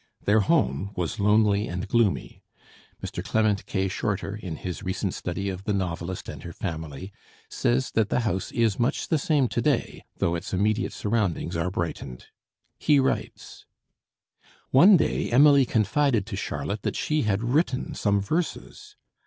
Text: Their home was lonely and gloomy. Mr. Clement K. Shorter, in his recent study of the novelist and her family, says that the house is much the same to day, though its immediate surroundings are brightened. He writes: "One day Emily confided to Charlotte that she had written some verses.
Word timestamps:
Their 0.25 0.39
home 0.39 0.93
was 0.95 1.19
lonely 1.19 1.67
and 1.67 1.87
gloomy. 1.87 2.41
Mr. 3.05 3.23
Clement 3.23 3.63
K. 3.67 3.87
Shorter, 3.87 4.35
in 4.35 4.55
his 4.55 4.81
recent 4.81 5.13
study 5.13 5.47
of 5.47 5.65
the 5.65 5.73
novelist 5.73 6.27
and 6.27 6.41
her 6.41 6.53
family, 6.53 7.13
says 7.51 7.91
that 7.91 8.09
the 8.09 8.21
house 8.21 8.51
is 8.51 8.79
much 8.79 9.09
the 9.09 9.19
same 9.19 9.47
to 9.49 9.61
day, 9.61 10.03
though 10.17 10.33
its 10.33 10.55
immediate 10.55 10.91
surroundings 10.93 11.55
are 11.55 11.69
brightened. 11.69 12.25
He 12.79 12.99
writes: 12.99 13.67
"One 14.71 14.97
day 14.97 15.31
Emily 15.31 15.65
confided 15.65 16.25
to 16.25 16.35
Charlotte 16.35 16.81
that 16.81 16.95
she 16.95 17.21
had 17.21 17.43
written 17.43 17.93
some 17.93 18.19
verses. 18.21 18.95